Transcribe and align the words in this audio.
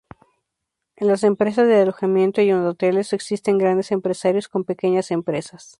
En 0.95 1.05
las 1.07 1.23
empresas 1.23 1.67
de 1.67 1.75
alojamiento 1.79 2.41
y 2.41 2.49
en 2.49 2.65
hoteles, 2.65 3.13
existen 3.13 3.59
grandes 3.59 3.91
empresarios 3.91 4.47
con 4.47 4.63
pequeñas 4.63 5.11
empresas. 5.11 5.69